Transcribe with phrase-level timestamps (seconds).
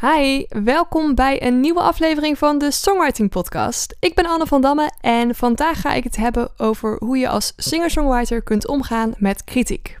[0.00, 3.96] Hi, welkom bij een nieuwe aflevering van de Songwriting Podcast.
[4.00, 7.52] Ik ben Anne van Damme en vandaag ga ik het hebben over hoe je als
[7.56, 9.98] singer-songwriter kunt omgaan met kritiek.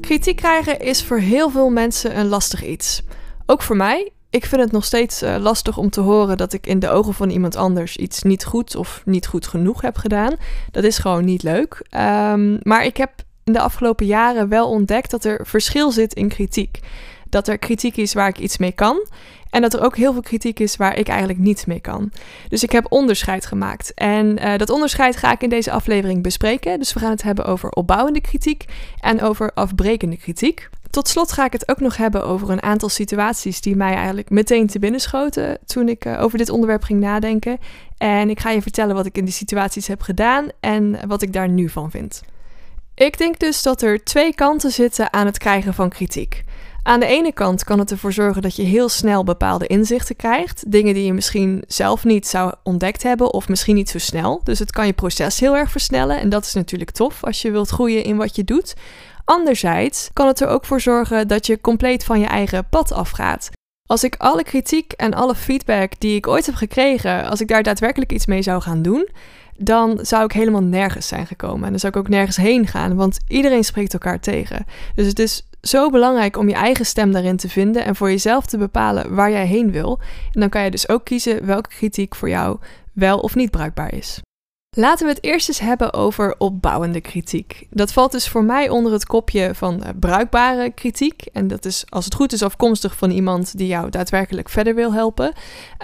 [0.00, 3.02] Kritiek krijgen is voor heel veel mensen een lastig iets.
[3.46, 4.10] Ook voor mij.
[4.30, 7.14] Ik vind het nog steeds uh, lastig om te horen dat ik in de ogen
[7.14, 10.34] van iemand anders iets niet goed of niet goed genoeg heb gedaan.
[10.70, 11.86] Dat is gewoon niet leuk.
[11.96, 13.10] Um, maar ik heb
[13.44, 16.78] in de afgelopen jaren wel ontdekt dat er verschil zit in kritiek.
[17.28, 19.06] Dat er kritiek is waar ik iets mee kan.
[19.50, 22.12] En dat er ook heel veel kritiek is waar ik eigenlijk niets mee kan.
[22.48, 23.94] Dus ik heb onderscheid gemaakt.
[23.94, 26.78] En uh, dat onderscheid ga ik in deze aflevering bespreken.
[26.78, 28.64] Dus we gaan het hebben over opbouwende kritiek
[29.00, 30.68] en over afbrekende kritiek.
[30.90, 34.30] Tot slot ga ik het ook nog hebben over een aantal situaties die mij eigenlijk
[34.30, 37.58] meteen te binnen schoten toen ik uh, over dit onderwerp ging nadenken.
[37.98, 41.32] En ik ga je vertellen wat ik in die situaties heb gedaan en wat ik
[41.32, 42.22] daar nu van vind.
[43.02, 46.44] Ik denk dus dat er twee kanten zitten aan het krijgen van kritiek.
[46.82, 50.70] Aan de ene kant kan het ervoor zorgen dat je heel snel bepaalde inzichten krijgt.
[50.70, 54.40] Dingen die je misschien zelf niet zou ontdekt hebben of misschien niet zo snel.
[54.44, 57.50] Dus het kan je proces heel erg versnellen en dat is natuurlijk tof als je
[57.50, 58.74] wilt groeien in wat je doet.
[59.24, 63.50] Anderzijds kan het er ook voor zorgen dat je compleet van je eigen pad afgaat.
[63.86, 67.62] Als ik alle kritiek en alle feedback die ik ooit heb gekregen, als ik daar
[67.62, 69.08] daadwerkelijk iets mee zou gaan doen,
[69.58, 71.64] dan zou ik helemaal nergens zijn gekomen.
[71.64, 74.66] En dan zou ik ook nergens heen gaan, want iedereen spreekt elkaar tegen.
[74.94, 78.46] Dus het is zo belangrijk om je eigen stem daarin te vinden en voor jezelf
[78.46, 80.00] te bepalen waar jij heen wil.
[80.32, 82.58] En dan kan je dus ook kiezen welke kritiek voor jou
[82.92, 84.20] wel of niet bruikbaar is.
[84.76, 87.66] Laten we het eerst eens hebben over opbouwende kritiek.
[87.70, 91.24] Dat valt dus voor mij onder het kopje van uh, bruikbare kritiek.
[91.32, 94.92] En dat is, als het goed is, afkomstig van iemand die jou daadwerkelijk verder wil
[94.92, 95.32] helpen.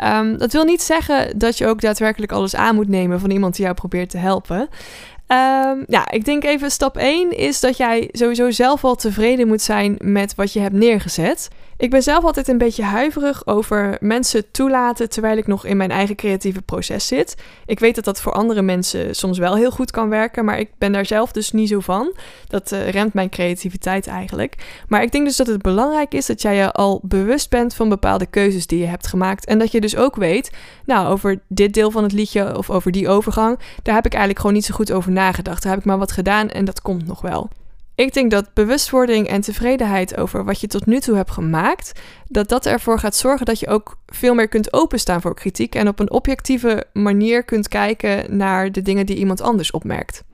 [0.05, 3.55] Um, dat wil niet zeggen dat je ook daadwerkelijk alles aan moet nemen van iemand
[3.55, 4.61] die jou probeert te helpen.
[4.61, 9.63] Um, ja, ik denk even stap 1 is dat jij sowieso zelf al tevreden moet
[9.63, 11.49] zijn met wat je hebt neergezet.
[11.79, 15.91] Ik ben zelf altijd een beetje huiverig over mensen toelaten terwijl ik nog in mijn
[15.91, 17.37] eigen creatieve proces zit.
[17.67, 20.71] Ik weet dat dat voor andere mensen soms wel heel goed kan werken, maar ik
[20.79, 22.15] ben daar zelf dus niet zo van.
[22.49, 24.83] Dat uh, remt mijn creativiteit eigenlijk.
[24.89, 27.89] Maar ik denk dus dat het belangrijk is dat jij je al bewust bent van
[27.89, 29.47] bepaalde keuzes die je hebt gemaakt.
[29.47, 30.51] En dat je dus ook weet,
[30.85, 34.41] nou, over dit deel van het liedje of over die overgang, daar heb ik eigenlijk
[34.41, 35.63] gewoon niet zo goed over nagedacht.
[35.63, 37.51] Daar heb ik maar wat gedaan en dat komt nog wel.
[37.99, 41.93] Ik denk dat bewustwording en tevredenheid over wat je tot nu toe hebt gemaakt,
[42.29, 45.89] dat dat ervoor gaat zorgen dat je ook veel meer kunt openstaan voor kritiek en
[45.89, 50.25] op een objectieve manier kunt kijken naar de dingen die iemand anders opmerkt.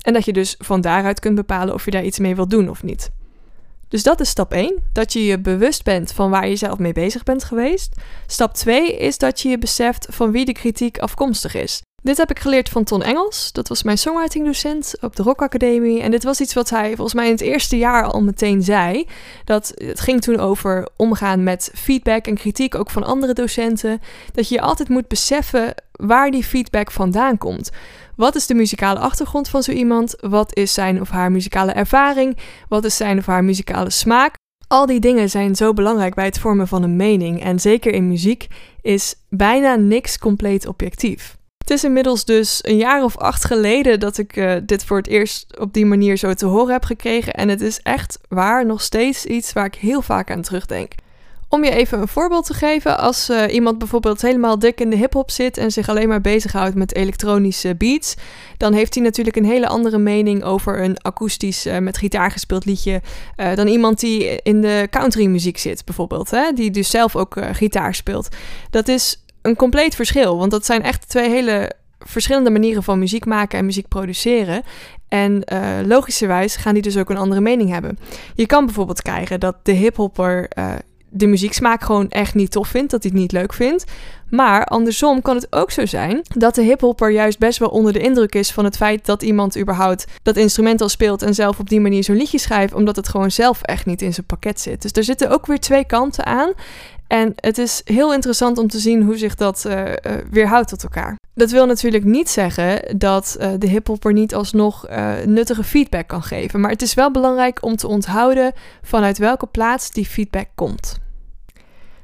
[0.00, 2.68] En dat je dus van daaruit kunt bepalen of je daar iets mee wilt doen
[2.68, 3.10] of niet.
[3.88, 6.92] Dus dat is stap 1, dat je je bewust bent van waar je zelf mee
[6.92, 7.96] bezig bent geweest.
[8.26, 11.82] Stap 2 is dat je je beseft van wie de kritiek afkomstig is.
[12.02, 13.52] Dit heb ik geleerd van Ton Engels.
[13.52, 16.00] Dat was mijn songwriting docent op de Rock Academie.
[16.00, 19.06] En dit was iets wat hij volgens mij in het eerste jaar al meteen zei.
[19.44, 24.00] Dat het ging toen over omgaan met feedback en kritiek ook van andere docenten.
[24.32, 27.70] Dat je je altijd moet beseffen waar die feedback vandaan komt.
[28.16, 30.14] Wat is de muzikale achtergrond van zo iemand?
[30.20, 32.36] Wat is zijn of haar muzikale ervaring?
[32.68, 34.34] Wat is zijn of haar muzikale smaak?
[34.66, 37.42] Al die dingen zijn zo belangrijk bij het vormen van een mening.
[37.42, 38.46] En zeker in muziek
[38.82, 41.38] is bijna niks compleet objectief.
[41.70, 45.06] Het is inmiddels dus een jaar of acht geleden dat ik uh, dit voor het
[45.06, 47.34] eerst op die manier zo te horen heb gekregen.
[47.34, 50.92] En het is echt waar nog steeds iets waar ik heel vaak aan terugdenk.
[51.48, 54.96] Om je even een voorbeeld te geven, als uh, iemand bijvoorbeeld helemaal dik in de
[54.96, 58.14] hip-hop zit en zich alleen maar bezighoudt met elektronische beats,
[58.56, 62.64] dan heeft hij natuurlijk een hele andere mening over een akoestisch uh, met gitaar gespeeld
[62.64, 63.02] liedje
[63.54, 67.94] dan iemand die in de country muziek zit, bijvoorbeeld, hè, die dus zelf ook gitaar
[67.94, 68.28] speelt.
[68.70, 70.38] Dat is een compleet verschil.
[70.38, 74.62] Want dat zijn echt twee hele verschillende manieren van muziek maken en muziek produceren.
[75.08, 77.98] En uh, logischerwijs gaan die dus ook een andere mening hebben.
[78.34, 80.72] Je kan bijvoorbeeld krijgen dat de hiphopper uh,
[81.10, 83.84] de muzieksmaak gewoon echt niet tof vindt, dat hij het niet leuk vindt.
[84.28, 87.98] Maar andersom kan het ook zo zijn dat de hiphopper juist best wel onder de
[87.98, 91.68] indruk is van het feit dat iemand überhaupt dat instrument al speelt en zelf op
[91.68, 94.82] die manier zo'n liedje schrijft, omdat het gewoon zelf echt niet in zijn pakket zit.
[94.82, 96.52] Dus er zitten ook weer twee kanten aan.
[97.10, 99.92] En het is heel interessant om te zien hoe zich dat uh, uh,
[100.30, 101.16] weerhoudt tot elkaar.
[101.34, 104.86] Dat wil natuurlijk niet zeggen dat uh, de hiphopper niet alsnog
[105.24, 106.60] nuttige feedback kan geven.
[106.60, 108.52] Maar het is wel belangrijk om te onthouden
[108.82, 110.98] vanuit welke plaats die feedback komt.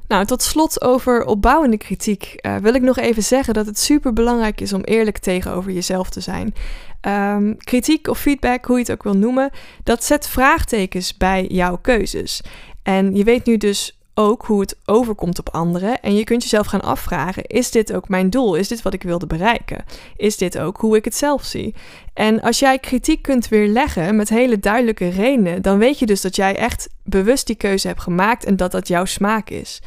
[0.09, 4.61] Nou, tot slot over opbouwende kritiek wil ik nog even zeggen dat het super belangrijk
[4.61, 6.55] is om eerlijk tegenover jezelf te zijn.
[7.01, 9.51] Um, kritiek of feedback, hoe je het ook wil noemen,
[9.83, 12.43] dat zet vraagtekens bij jouw keuzes.
[12.83, 16.01] En je weet nu dus ook hoe het overkomt op anderen.
[16.01, 18.55] En je kunt jezelf gaan afvragen: is dit ook mijn doel?
[18.55, 19.85] Is dit wat ik wilde bereiken?
[20.17, 21.75] Is dit ook hoe ik het zelf zie?
[22.15, 26.37] En als jij kritiek kunt weerleggen met hele duidelijke redenen, dan weet je dus dat
[26.37, 29.81] jij echt bewust die keuze hebt gemaakt en dat dat jouw smaak is.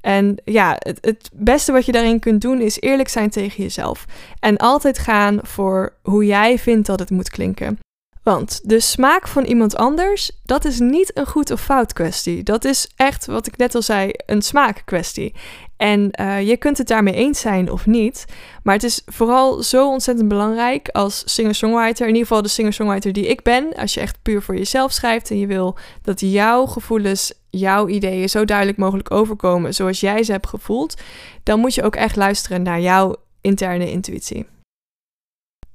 [0.00, 4.04] En ja, het, het, beste wat je daarin kunt doen is eerlijk zijn tegen jezelf.
[4.40, 7.78] En altijd gaan voor hoe jij vindt dat het moet klinken.
[8.24, 12.42] Want de smaak van iemand anders, dat is niet een goed of fout kwestie.
[12.42, 15.34] Dat is echt, wat ik net al zei, een smaakkwestie.
[15.76, 18.24] En uh, je kunt het daarmee eens zijn of niet.
[18.62, 22.02] Maar het is vooral zo ontzettend belangrijk als singer-songwriter.
[22.06, 23.74] In ieder geval de singer-songwriter die ik ben.
[23.74, 28.28] Als je echt puur voor jezelf schrijft en je wil dat jouw gevoelens, jouw ideeën
[28.28, 31.00] zo duidelijk mogelijk overkomen zoals jij ze hebt gevoeld.
[31.42, 34.46] Dan moet je ook echt luisteren naar jouw interne intuïtie.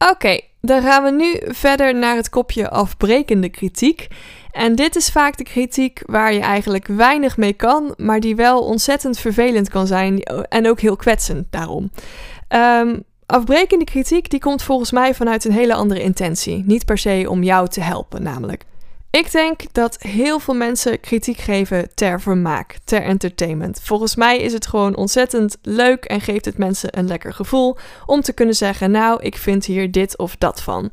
[0.08, 4.08] Oké, dan gaan we nu verder naar het kopje afbrekende kritiek.
[4.52, 8.64] En dit is vaak de kritiek waar je eigenlijk weinig mee kan, maar die wel
[8.64, 11.92] ontzettend vervelend kan zijn en ook heel kwetsend daarom.
[12.50, 16.64] Um, afbrekende kritiek die komt volgens mij vanuit een hele andere intentie.
[16.66, 18.66] Niet per se om jou te helpen, namelijk.
[19.12, 23.82] Ik denk dat heel veel mensen kritiek geven ter vermaak, ter entertainment.
[23.84, 28.22] Volgens mij is het gewoon ontzettend leuk en geeft het mensen een lekker gevoel om
[28.22, 30.92] te kunnen zeggen: Nou, ik vind hier dit of dat van.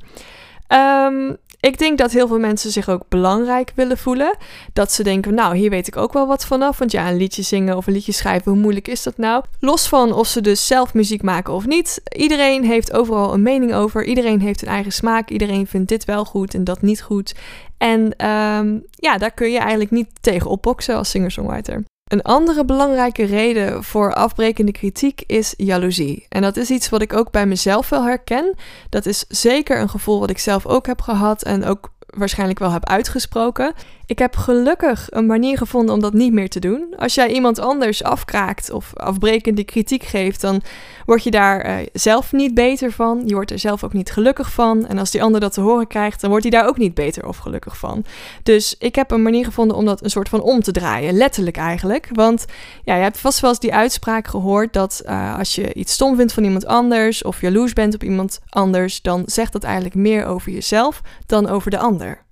[0.68, 1.36] Um,
[1.66, 4.36] ik denk dat heel veel mensen zich ook belangrijk willen voelen.
[4.72, 6.78] Dat ze denken, nou, hier weet ik ook wel wat vanaf.
[6.78, 9.44] Want ja, een liedje zingen of een liedje schrijven, hoe moeilijk is dat nou?
[9.60, 12.00] Los van of ze dus zelf muziek maken of niet.
[12.16, 14.04] Iedereen heeft overal een mening over.
[14.04, 15.30] Iedereen heeft een eigen smaak.
[15.30, 17.34] Iedereen vindt dit wel goed en dat niet goed.
[17.78, 21.84] En um, ja, daar kun je eigenlijk niet tegen opboksen als singer-songwriter.
[22.06, 26.26] Een andere belangrijke reden voor afbrekende kritiek is jaloezie.
[26.28, 28.54] En dat is iets wat ik ook bij mezelf wel herken.
[28.88, 32.70] Dat is zeker een gevoel wat ik zelf ook heb gehad en ook waarschijnlijk wel
[32.70, 33.74] heb uitgesproken.
[34.08, 36.94] Ik heb gelukkig een manier gevonden om dat niet meer te doen.
[36.96, 40.62] Als jij iemand anders afkraakt of afbrekende kritiek geeft, dan
[41.06, 43.22] word je daar uh, zelf niet beter van.
[43.24, 44.86] Je wordt er zelf ook niet gelukkig van.
[44.86, 47.26] En als die ander dat te horen krijgt, dan wordt hij daar ook niet beter
[47.26, 48.04] of gelukkig van.
[48.42, 51.14] Dus ik heb een manier gevonden om dat een soort van om te draaien.
[51.14, 52.08] Letterlijk eigenlijk.
[52.12, 52.44] Want
[52.84, 56.16] ja, je hebt vast wel eens die uitspraak gehoord dat uh, als je iets stom
[56.16, 60.26] vindt van iemand anders of jaloers bent op iemand anders, dan zegt dat eigenlijk meer
[60.26, 62.24] over jezelf dan over de ander.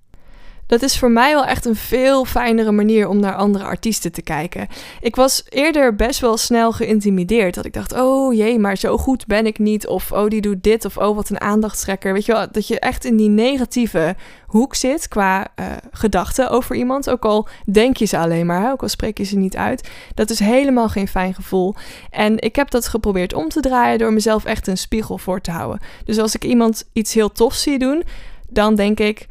[0.67, 4.21] Dat is voor mij wel echt een veel fijnere manier om naar andere artiesten te
[4.21, 4.67] kijken.
[5.01, 7.55] Ik was eerder best wel snel geïntimideerd.
[7.55, 9.87] Dat ik dacht, oh jee, maar zo goed ben ik niet.
[9.87, 10.85] Of oh, die doet dit.
[10.85, 12.13] Of oh, wat een aandachtstrekker.
[12.13, 14.15] Weet je wel, dat je echt in die negatieve
[14.45, 17.09] hoek zit qua uh, gedachten over iemand.
[17.09, 19.89] Ook al denk je ze alleen maar, ook al spreek je ze niet uit.
[20.13, 21.75] Dat is helemaal geen fijn gevoel.
[22.09, 25.51] En ik heb dat geprobeerd om te draaien door mezelf echt een spiegel voor te
[25.51, 25.79] houden.
[26.05, 28.03] Dus als ik iemand iets heel tofs zie doen,
[28.49, 29.27] dan denk ik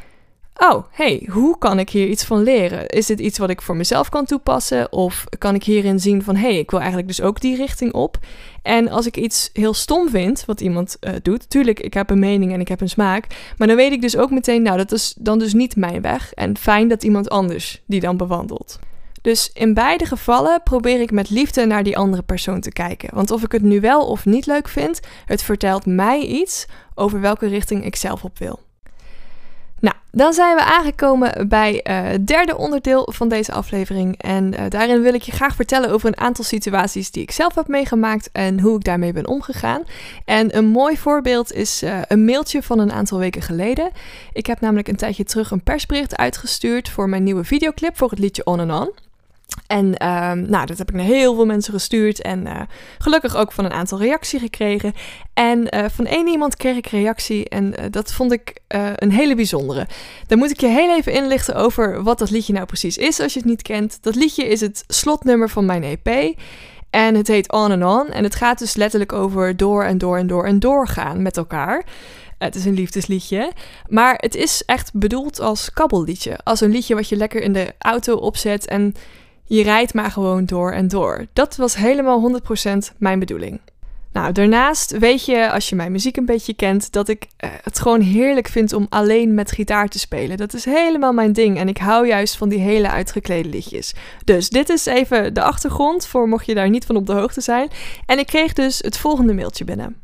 [0.56, 2.88] oh, hey, hoe kan ik hier iets van leren?
[2.88, 4.92] Is dit iets wat ik voor mezelf kan toepassen?
[4.92, 8.18] Of kan ik hierin zien van, hey, ik wil eigenlijk dus ook die richting op?
[8.62, 12.18] En als ik iets heel stom vind, wat iemand uh, doet, tuurlijk, ik heb een
[12.18, 14.92] mening en ik heb een smaak, maar dan weet ik dus ook meteen, nou, dat
[14.92, 16.32] is dan dus niet mijn weg.
[16.32, 18.78] En fijn dat iemand anders die dan bewandelt.
[19.22, 23.14] Dus in beide gevallen probeer ik met liefde naar die andere persoon te kijken.
[23.14, 27.20] Want of ik het nu wel of niet leuk vind, het vertelt mij iets over
[27.20, 28.63] welke richting ik zelf op wil.
[29.84, 34.22] Nou, dan zijn we aangekomen bij uh, het derde onderdeel van deze aflevering.
[34.22, 37.54] En uh, daarin wil ik je graag vertellen over een aantal situaties die ik zelf
[37.54, 39.82] heb meegemaakt en hoe ik daarmee ben omgegaan.
[40.24, 43.90] En een mooi voorbeeld is uh, een mailtje van een aantal weken geleden.
[44.32, 48.18] Ik heb namelijk een tijdje terug een persbericht uitgestuurd voor mijn nieuwe videoclip voor het
[48.18, 49.13] liedje On and On.
[49.66, 52.60] En uh, nou, dat heb ik naar heel veel mensen gestuurd en uh,
[52.98, 54.92] gelukkig ook van een aantal reacties gekregen.
[55.34, 58.62] En uh, van één iemand kreeg ik reactie en uh, dat vond ik
[58.94, 59.86] een hele bijzondere.
[60.26, 63.32] Dan moet ik je heel even inlichten over wat dat liedje nou precies is als
[63.32, 63.98] je het niet kent.
[64.00, 66.36] Dat liedje is het slotnummer van mijn EP
[66.90, 68.12] en het heet On and On.
[68.12, 71.84] En het gaat dus letterlijk over door en door en door en doorgaan met elkaar.
[72.38, 73.52] Het is een liefdesliedje.
[73.88, 76.38] Maar het is echt bedoeld als kabbelliedje.
[76.42, 78.94] Als een liedje wat je lekker in de auto opzet en
[79.44, 81.26] je rijdt maar gewoon door en door.
[81.32, 83.60] Dat was helemaal 100% mijn bedoeling.
[84.14, 87.78] Nou, daarnaast weet je, als je mijn muziek een beetje kent, dat ik eh, het
[87.78, 90.36] gewoon heerlijk vind om alleen met gitaar te spelen.
[90.36, 93.94] Dat is helemaal mijn ding en ik hou juist van die hele uitgeklede liedjes.
[94.24, 97.40] Dus dit is even de achtergrond voor mocht je daar niet van op de hoogte
[97.40, 97.68] zijn.
[98.06, 100.03] En ik kreeg dus het volgende mailtje binnen.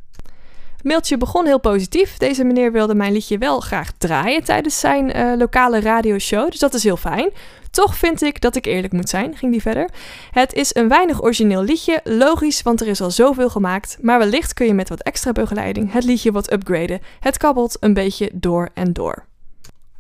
[0.80, 2.16] Het mailtje begon heel positief.
[2.16, 6.75] Deze meneer wilde mijn liedje wel graag draaien tijdens zijn uh, lokale radioshow, dus dat
[6.75, 7.30] is heel fijn.
[7.70, 9.90] Toch vind ik dat ik eerlijk moet zijn, ging die verder.
[10.30, 13.99] Het is een weinig origineel liedje, logisch, want er is al zoveel gemaakt.
[14.00, 17.00] Maar wellicht kun je met wat extra begeleiding het liedje wat upgraden.
[17.20, 19.29] Het kabbelt een beetje door en door.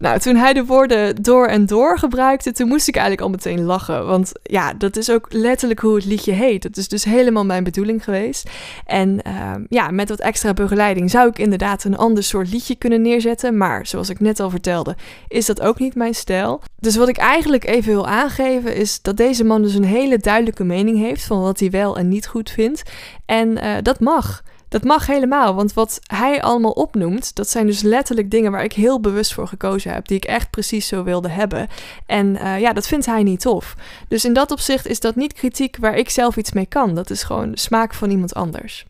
[0.00, 3.64] Nou, toen hij de woorden door en door gebruikte, toen moest ik eigenlijk al meteen
[3.64, 4.06] lachen.
[4.06, 6.62] Want ja, dat is ook letterlijk hoe het liedje heet.
[6.62, 8.50] Dat is dus helemaal mijn bedoeling geweest.
[8.86, 13.02] En ehm, ja, met wat extra begeleiding zou ik inderdaad een ander soort liedje kunnen
[13.02, 13.56] neerzetten.
[13.56, 14.96] Maar zoals ik net al vertelde,
[15.28, 16.62] is dat ook niet mijn stijl.
[16.78, 20.64] Dus wat ik eigenlijk even wil aangeven is dat deze man dus een hele duidelijke
[20.64, 22.82] mening heeft van wat hij wel en niet goed vindt.
[23.26, 24.42] En uh, dat mag.
[24.70, 28.72] Dat mag helemaal, want wat hij allemaal opnoemt, dat zijn dus letterlijk dingen waar ik
[28.72, 31.68] heel bewust voor gekozen heb, die ik echt precies zo wilde hebben.
[32.06, 33.74] En uh, ja, dat vindt hij niet tof.
[34.08, 36.94] Dus in dat opzicht is dat niet kritiek waar ik zelf iets mee kan.
[36.94, 38.84] Dat is gewoon smaak van iemand anders.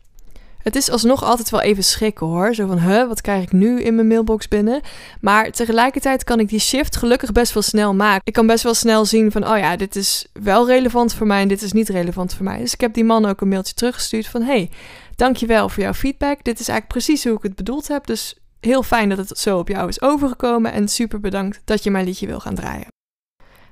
[0.63, 2.53] Het is alsnog altijd wel even schrikken hoor.
[2.53, 4.81] Zo van, huh, wat krijg ik nu in mijn mailbox binnen?
[5.21, 8.21] Maar tegelijkertijd kan ik die shift gelukkig best wel snel maken.
[8.23, 11.41] Ik kan best wel snel zien van, oh ja, dit is wel relevant voor mij
[11.41, 12.57] en dit is niet relevant voor mij.
[12.57, 14.69] Dus ik heb die man ook een mailtje teruggestuurd van, hey,
[15.15, 16.43] dankjewel voor jouw feedback.
[16.43, 18.05] Dit is eigenlijk precies hoe ik het bedoeld heb.
[18.05, 21.91] Dus heel fijn dat het zo op jou is overgekomen en super bedankt dat je
[21.91, 22.87] mijn liedje wil gaan draaien.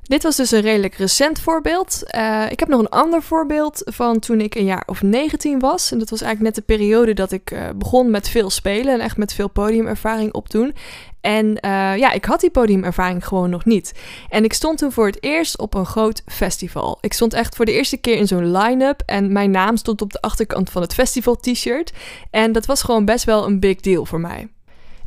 [0.09, 2.03] Dit was dus een redelijk recent voorbeeld.
[2.15, 5.91] Uh, ik heb nog een ander voorbeeld van toen ik een jaar of 19 was.
[5.91, 8.99] En dat was eigenlijk net de periode dat ik uh, begon met veel spelen en
[8.99, 10.75] echt met veel podiumervaring opdoen.
[11.21, 13.93] En uh, ja, ik had die podiumervaring gewoon nog niet.
[14.29, 16.97] En ik stond toen voor het eerst op een groot festival.
[17.01, 19.01] Ik stond echt voor de eerste keer in zo'n line-up.
[19.05, 21.93] En mijn naam stond op de achterkant van het festival-t-shirt.
[22.31, 24.47] En dat was gewoon best wel een big deal voor mij.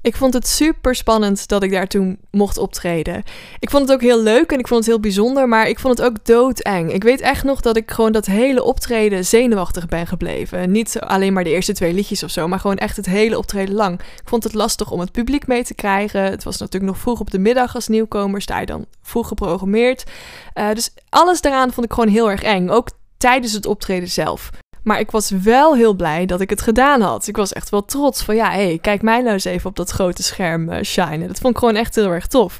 [0.02, 3.22] Ik vond het super spannend dat ik daar toen mocht optreden.
[3.58, 5.98] Ik vond het ook heel leuk en ik vond het heel bijzonder, maar ik vond
[5.98, 6.92] het ook doodeng.
[6.92, 10.70] Ik weet echt nog dat ik gewoon dat hele optreden zenuwachtig ben gebleven.
[10.70, 13.74] Niet alleen maar de eerste twee liedjes of zo, maar gewoon echt het hele optreden
[13.74, 14.00] lang.
[14.00, 16.22] Ik vond het lastig om het publiek mee te krijgen.
[16.22, 20.04] Het was natuurlijk nog vroeg op de middag als nieuwkomer, sta je dan vroeg geprogrammeerd.
[20.54, 22.68] Uh, dus alles daaraan vond ik gewoon heel erg eng.
[22.68, 24.50] Ook tijdens het optreden zelf.
[24.82, 27.26] Maar ik was wel heel blij dat ik het gedaan had.
[27.26, 29.90] Ik was echt wel trots van ja, hé, kijk mij nou eens even op dat
[29.90, 31.26] grote scherm uh, shinen.
[31.28, 32.58] Dat vond ik gewoon echt heel erg tof.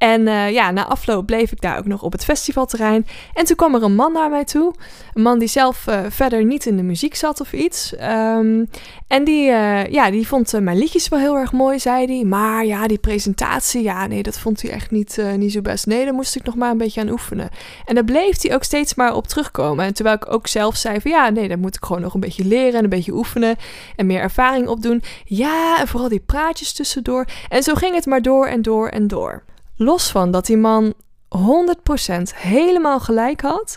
[0.00, 3.06] En uh, ja, na afloop bleef ik daar ook nog op het festivalterrein.
[3.34, 4.74] En toen kwam er een man naar mij toe.
[5.14, 7.92] Een man die zelf uh, verder niet in de muziek zat of iets.
[7.92, 8.68] Um,
[9.06, 12.24] en die, uh, ja, die vond mijn liedjes wel heel erg mooi, zei hij.
[12.24, 15.86] Maar ja, die presentatie, ja, nee, dat vond hij echt niet, niet zo best.
[15.86, 17.48] Nee, daar moest ik nog maar een beetje aan oefenen.
[17.84, 19.84] En daar bleef hij ook steeds maar op terugkomen.
[19.84, 22.20] En terwijl ik ook zelf zei van ja, nee, daar moet ik gewoon nog een
[22.20, 23.56] beetje leren en een beetje oefenen.
[23.96, 25.02] En meer ervaring opdoen.
[25.24, 27.26] Ja, en vooral die praatjes tussendoor.
[27.48, 29.42] En zo ging het maar door en door en door.
[29.82, 30.94] Los van dat die man
[31.38, 31.42] 100%
[32.34, 33.76] helemaal gelijk had,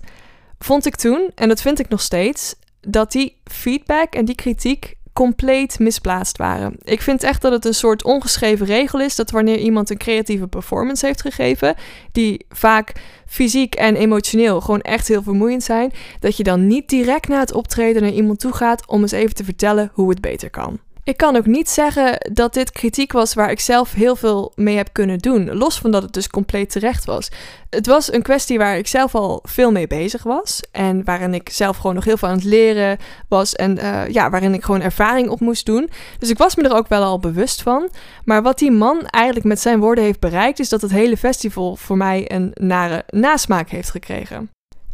[0.60, 4.95] vond ik toen, en dat vind ik nog steeds, dat die feedback en die kritiek
[5.13, 6.75] compleet misplaatst waren.
[6.83, 10.48] Ik vind echt dat het een soort ongeschreven regel is dat wanneer iemand een creatieve
[10.48, 11.75] performance heeft gegeven,
[12.12, 12.91] die vaak
[13.25, 17.53] fysiek en emotioneel gewoon echt heel vermoeiend zijn, dat je dan niet direct na het
[17.53, 20.79] optreden naar iemand toe gaat om eens even te vertellen hoe het beter kan.
[21.05, 24.75] Ik kan ook niet zeggen dat dit kritiek was waar ik zelf heel veel mee
[24.75, 27.29] heb kunnen doen, los van dat het dus compleet terecht was.
[27.69, 31.50] Het was een kwestie waar ik zelf al veel mee bezig was en waarin ik
[31.50, 34.81] zelf gewoon nog heel veel aan het leren was en uh, ja, waarin ik gewoon
[34.81, 35.89] ervaring op moest doen.
[36.19, 37.89] Dus ik was me er ook wel al bewust van.
[38.25, 41.75] Maar wat die man eigenlijk met zijn woorden heeft bereikt, is dat het hele festival
[41.75, 44.50] voor mij een nare nasmaak heeft gekregen.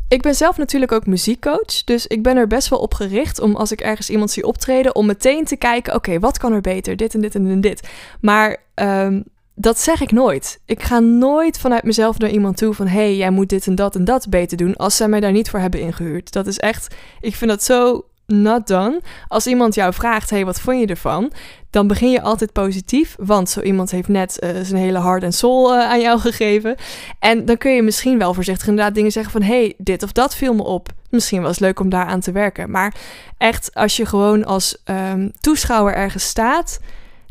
[0.09, 3.55] Ik ben zelf natuurlijk ook muziekcoach, dus ik ben er best wel op gericht om
[3.55, 6.97] als ik ergens iemand zie optreden, om meteen te kijken, oké, wat kan er beter?
[6.97, 7.89] Dit en dit en dit.
[8.21, 9.23] Maar um,
[9.55, 10.59] dat zeg ik nooit.
[10.65, 13.95] Ik ga nooit vanuit mezelf naar iemand toe van, hey, jij moet dit en dat
[13.95, 16.31] en dat beter doen, als zij mij daar niet voor hebben ingehuurd.
[16.31, 19.01] Dat is echt, ik vind dat zo not done.
[19.27, 21.31] Als iemand jou vraagt, hey, wat vond je ervan?
[21.69, 25.33] Dan begin je altijd positief, want zo iemand heeft net uh, zijn hele hart en
[25.33, 26.75] soul uh, aan jou gegeven.
[27.19, 30.35] En dan kun je misschien wel voorzichtig inderdaad dingen zeggen van, hey, dit of dat
[30.35, 30.89] viel me op.
[31.09, 32.71] Misschien was het leuk om daar aan te werken.
[32.71, 32.95] Maar
[33.37, 36.79] echt, als je gewoon als um, toeschouwer ergens staat,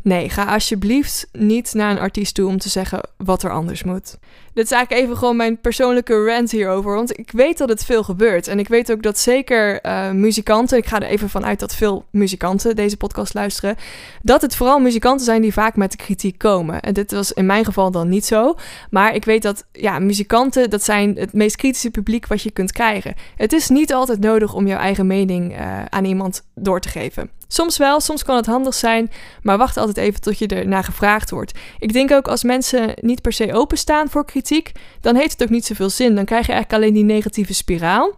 [0.03, 4.17] nee, ga alsjeblieft niet naar een artiest toe om te zeggen wat er anders moet.
[4.53, 6.95] Dit is eigenlijk even gewoon mijn persoonlijke rant hierover.
[6.95, 8.47] Want ik weet dat het veel gebeurt.
[8.47, 12.05] En ik weet ook dat zeker uh, muzikanten, ik ga er even vanuit dat veel
[12.11, 13.75] muzikanten deze podcast luisteren,
[14.21, 16.81] dat het vooral muzikanten zijn die vaak met de kritiek komen.
[16.81, 18.55] En dit was in mijn geval dan niet zo.
[18.89, 22.71] Maar ik weet dat ja, muzikanten, dat zijn het meest kritische publiek wat je kunt
[22.71, 23.15] krijgen.
[23.35, 27.38] Het is niet altijd nodig om jouw eigen mening uh, aan iemand door te geven.
[27.51, 31.29] Soms wel, soms kan het handig zijn, maar wacht altijd even tot je ernaar gevraagd
[31.29, 31.59] wordt.
[31.79, 35.49] Ik denk ook als mensen niet per se openstaan voor kritiek, dan heeft het ook
[35.49, 36.15] niet zoveel zin.
[36.15, 38.17] Dan krijg je eigenlijk alleen die negatieve spiraal.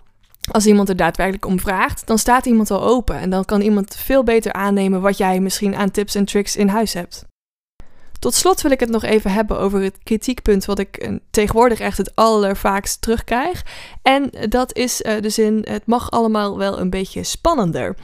[0.51, 3.95] Als iemand er daadwerkelijk om vraagt, dan staat iemand al open en dan kan iemand
[3.95, 7.25] veel beter aannemen wat jij misschien aan tips en tricks in huis hebt.
[8.21, 11.79] Tot slot wil ik het nog even hebben over het kritiekpunt wat ik uh, tegenwoordig
[11.79, 13.65] echt het allervaakst terugkrijg.
[14.01, 17.95] En dat is uh, de zin: het mag allemaal wel een beetje spannender.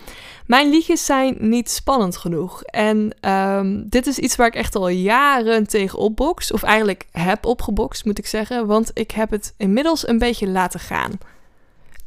[0.48, 2.64] Mijn liedjes zijn niet spannend genoeg.
[2.64, 6.52] En ehm, dit is iets waar ik echt al jaren tegen opbox.
[6.52, 8.68] Of eigenlijk heb opgebokst, moet ik zeggen.
[8.68, 11.12] Want ik heb het inmiddels een beetje laten gaan.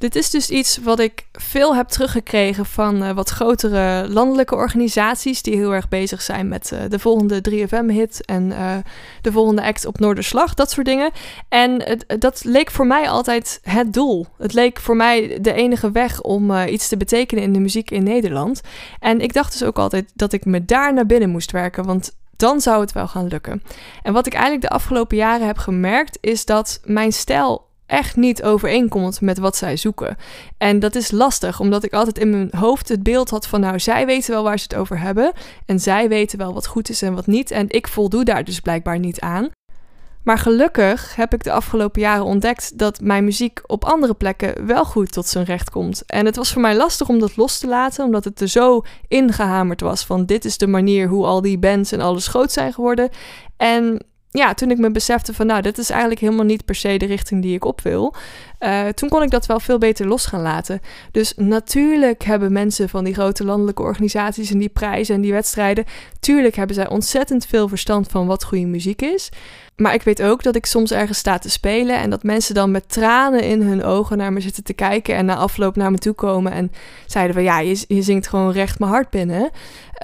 [0.01, 5.43] Dit is dus iets wat ik veel heb teruggekregen van uh, wat grotere landelijke organisaties
[5.43, 8.77] die heel erg bezig zijn met uh, de volgende 3FM-hit en uh,
[9.23, 11.11] de volgende act op Noorderslag, dat soort dingen.
[11.49, 14.27] En dat leek voor mij altijd het doel.
[14.39, 18.03] Het leek voor mij de enige weg om iets te betekenen in de muziek in
[18.03, 18.61] Nederland.
[19.01, 22.13] En ik dacht dus ook altijd dat ik me daar naar binnen moest werken, want
[22.37, 23.63] dan zou het wel gaan lukken.
[24.03, 28.43] En wat ik eigenlijk de afgelopen jaren heb gemerkt, is dat mijn stijl echt niet
[28.43, 30.17] overeenkomt met wat zij zoeken.
[30.59, 33.81] En dat is lastig, omdat ik altijd in mijn hoofd het beeld had van, nou,
[33.81, 35.33] zij weten wel waar ze het over hebben.
[35.67, 37.51] En zij weten wel wat goed is en wat niet.
[37.51, 39.51] En ik voldoe daar dus blijkbaar niet aan.
[40.23, 44.85] Maar gelukkig heb ik de afgelopen jaren ontdekt dat mijn muziek op andere plekken wel
[44.85, 46.03] goed tot zijn recht komt.
[46.07, 48.83] En het was voor mij lastig om dat los te laten, omdat het er zo
[49.09, 52.73] ingehamerd was van dit is de manier hoe al die bands en alles groot zijn
[52.73, 53.09] geworden.
[53.57, 56.97] En ja, toen ik me besefte van, nou, dit is eigenlijk helemaal niet per se
[56.97, 58.15] de richting die ik op wil.
[58.61, 60.81] Uh, toen kon ik dat wel veel beter los gaan laten.
[61.11, 65.85] Dus natuurlijk hebben mensen van die grote landelijke organisaties en die prijzen en die wedstrijden,
[66.21, 69.29] tuurlijk hebben zij ontzettend veel verstand van wat goede muziek is.
[69.77, 72.71] Maar ik weet ook dat ik soms ergens sta te spelen en dat mensen dan
[72.71, 75.99] met tranen in hun ogen naar me zitten te kijken en na afloop naar me
[75.99, 76.73] toe komen en
[77.07, 79.51] zeiden van, ja, je, je zingt gewoon recht mijn hart binnen.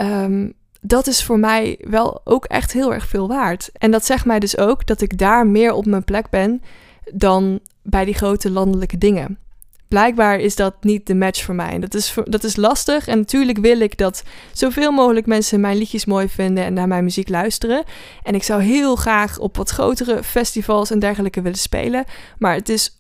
[0.00, 0.54] Um,
[0.86, 3.70] dat is voor mij wel ook echt heel erg veel waard.
[3.72, 6.62] En dat zegt mij dus ook dat ik daar meer op mijn plek ben
[7.12, 9.38] dan bij die grote landelijke dingen
[9.88, 11.78] blijkbaar is dat niet de match voor mij.
[11.78, 13.06] Dat is, dat is lastig.
[13.06, 17.04] En natuurlijk wil ik dat zoveel mogelijk mensen mijn liedjes mooi vinden en naar mijn
[17.04, 17.84] muziek luisteren.
[18.22, 22.04] En ik zou heel graag op wat grotere festivals en dergelijke willen spelen.
[22.38, 22.90] Maar het is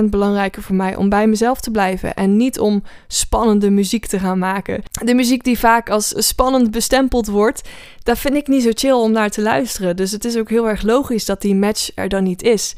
[0.00, 2.14] 100% belangrijker voor mij om bij mezelf te blijven.
[2.14, 4.82] En niet om spannende muziek te gaan maken.
[5.04, 7.68] De muziek die vaak als spannend bestempeld wordt,
[8.02, 9.96] daar vind ik niet zo chill om naar te luisteren.
[9.96, 12.74] Dus het is ook heel erg logisch dat die match er dan niet is.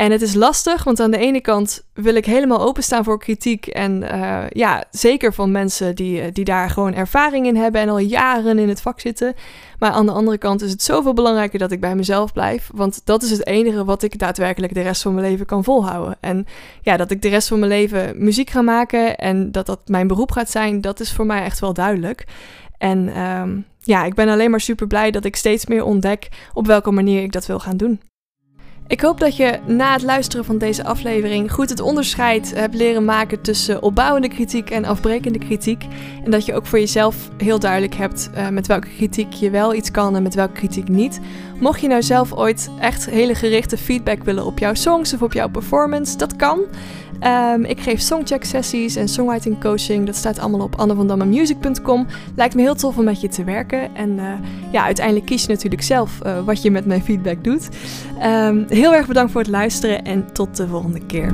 [0.00, 3.66] En het is lastig, want aan de ene kant wil ik helemaal openstaan voor kritiek.
[3.66, 7.88] En uh, ja, zeker van mensen die, eh, die daar gewoon ervaring in hebben en
[7.88, 9.34] al jaren in het vak zitten.
[9.78, 12.70] Maar aan de andere kant is het zoveel belangrijker dat ik bij mezelf blijf.
[12.74, 16.16] Want dat is het enige wat ik daadwerkelijk de rest van mijn leven kan volhouden.
[16.20, 16.46] En
[16.82, 20.06] ja, dat ik de rest van mijn leven muziek ga maken en dat dat mijn
[20.06, 22.26] beroep gaat zijn, dat is voor mij echt wel duidelijk.
[22.78, 26.66] En um, ja, ik ben alleen maar super blij dat ik steeds meer ontdek op
[26.66, 28.00] welke manier ik dat wil gaan doen.
[28.90, 33.04] Ik hoop dat je na het luisteren van deze aflevering goed het onderscheid hebt leren
[33.04, 35.86] maken tussen opbouwende kritiek en afbrekende kritiek.
[36.24, 39.74] En dat je ook voor jezelf heel duidelijk hebt uh, met welke kritiek je wel
[39.74, 41.20] iets kan en met welke kritiek niet.
[41.60, 45.32] Mocht je nou zelf ooit echt hele gerichte feedback willen op jouw songs of op
[45.32, 46.60] jouw performance, dat kan.
[47.54, 50.06] Um, ik geef songcheck sessies en songwriting coaching.
[50.06, 52.06] Dat staat allemaal op annevandammemusic.com.
[52.36, 53.94] Lijkt me heel tof om met je te werken.
[53.94, 54.32] En uh,
[54.72, 57.68] ja, uiteindelijk kies je natuurlijk zelf uh, wat je met mijn feedback doet.
[58.24, 61.32] Um, heel erg bedankt voor het luisteren en tot de volgende keer.